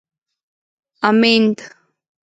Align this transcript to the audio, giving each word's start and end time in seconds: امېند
امېند 1.07 1.57